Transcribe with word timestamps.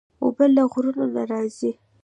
اوبه 0.23 0.45
له 0.55 0.63
غرونو 0.71 1.03
نه 1.15 1.23
راځي. 1.31 1.71